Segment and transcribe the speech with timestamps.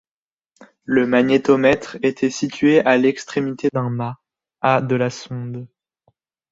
[0.83, 4.17] Le magnétomètre était situé à l'extrémité d'un mât,
[4.59, 5.67] à de la sonde.